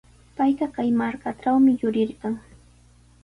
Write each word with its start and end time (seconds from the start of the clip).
Payqa 0.37 0.65
kay 0.77 0.89
markatrawmi 1.01 1.71
yurirqan. 1.83 2.33